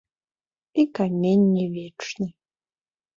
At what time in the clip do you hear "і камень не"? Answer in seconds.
0.83-1.65